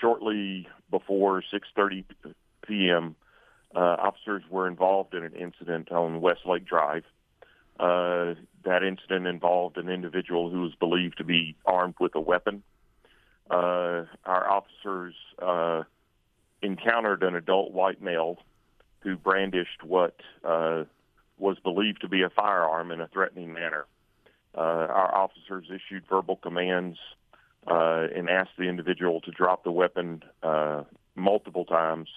[0.00, 2.04] Shortly before 6:30
[2.66, 3.16] p.m.,
[3.74, 7.04] uh, officers were involved in an incident on Westlake Drive.
[7.78, 12.62] Uh, that incident involved an individual who was believed to be armed with a weapon.
[13.50, 15.82] Uh, our officers uh,
[16.62, 18.38] encountered an adult white male
[19.00, 20.84] who brandished what uh,
[21.38, 23.86] was believed to be a firearm in a threatening manner.
[24.54, 26.98] Our officers issued verbal commands
[27.66, 30.84] uh, and asked the individual to drop the weapon uh,
[31.14, 32.08] multiple times.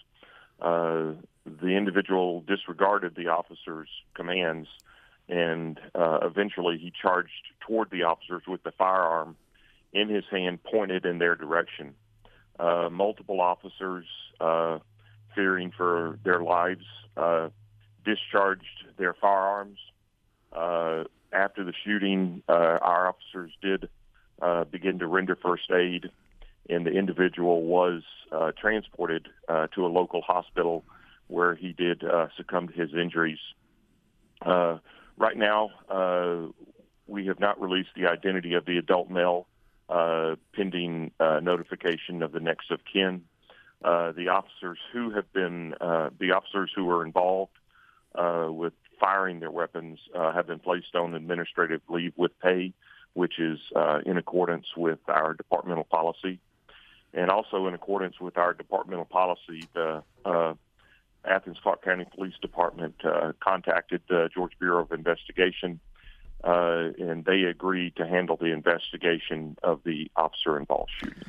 [0.62, 1.14] Uh,
[1.46, 4.68] the individual disregarded the officer's commands,
[5.28, 7.32] and uh, eventually he charged
[7.62, 9.36] toward the officers with the firearm
[9.94, 11.96] in his hand pointed in their direction.
[12.60, 14.06] Uh, multiple officers,
[14.40, 14.78] uh,
[15.34, 16.86] fearing for their lives,
[18.06, 19.80] discharged their firearms.
[21.32, 23.88] After the shooting, our officers did
[24.42, 26.10] uh, begin to render first aid,
[26.70, 30.84] and the individual was uh, transported uh, to a local hospital
[31.28, 33.40] where he did uh, succumb to his injuries.
[34.42, 34.78] Uh,
[35.18, 36.48] right now, uh,
[37.08, 39.48] we have not released the identity of the adult male,
[39.90, 43.24] uh, pending uh, notification of the next of kin.
[43.84, 47.52] Uh, the officers who have been, uh, the officers who were involved
[48.16, 52.74] uh, with firing their weapons uh, have been placed on administrative leave with pay,
[53.14, 56.40] which is uh, in accordance with our departmental policy.
[57.14, 60.54] And also in accordance with our departmental policy, the uh,
[61.26, 65.80] Athens Clarke County Police Department uh, contacted the Georgia Bureau of Investigation,
[66.44, 71.24] uh, and they agreed to handle the investigation of the officer involved shooting.